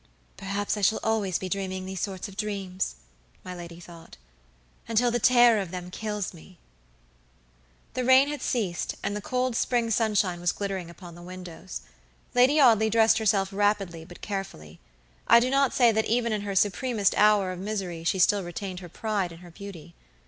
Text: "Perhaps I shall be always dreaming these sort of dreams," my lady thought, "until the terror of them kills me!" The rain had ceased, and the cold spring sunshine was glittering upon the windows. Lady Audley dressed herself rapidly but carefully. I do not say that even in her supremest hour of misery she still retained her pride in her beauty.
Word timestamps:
"Perhaps 0.35 0.77
I 0.77 0.81
shall 0.81 0.97
be 0.97 1.03
always 1.05 1.37
dreaming 1.37 1.85
these 1.85 1.99
sort 2.01 2.27
of 2.27 2.35
dreams," 2.35 2.95
my 3.45 3.53
lady 3.53 3.79
thought, 3.79 4.17
"until 4.87 5.11
the 5.11 5.19
terror 5.19 5.61
of 5.61 5.69
them 5.69 5.91
kills 5.91 6.33
me!" 6.33 6.57
The 7.93 8.03
rain 8.03 8.27
had 8.27 8.41
ceased, 8.41 8.95
and 9.03 9.15
the 9.15 9.21
cold 9.21 9.55
spring 9.55 9.91
sunshine 9.91 10.41
was 10.41 10.53
glittering 10.53 10.89
upon 10.89 11.13
the 11.13 11.21
windows. 11.21 11.81
Lady 12.33 12.59
Audley 12.59 12.89
dressed 12.89 13.19
herself 13.19 13.49
rapidly 13.53 14.03
but 14.03 14.21
carefully. 14.21 14.79
I 15.27 15.39
do 15.39 15.51
not 15.51 15.71
say 15.71 15.91
that 15.91 16.05
even 16.05 16.33
in 16.33 16.41
her 16.41 16.55
supremest 16.55 17.13
hour 17.15 17.51
of 17.51 17.59
misery 17.59 18.03
she 18.03 18.17
still 18.17 18.41
retained 18.43 18.79
her 18.79 18.89
pride 18.89 19.31
in 19.31 19.37
her 19.45 19.51
beauty. 19.51 19.93